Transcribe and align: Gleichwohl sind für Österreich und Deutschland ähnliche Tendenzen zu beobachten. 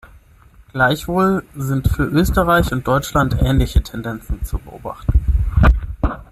Gleichwohl 0.71 1.43
sind 1.55 1.87
für 1.87 2.05
Österreich 2.05 2.71
und 2.71 2.87
Deutschland 2.87 3.37
ähnliche 3.39 3.83
Tendenzen 3.83 4.43
zu 4.43 4.57
beobachten. 4.57 5.23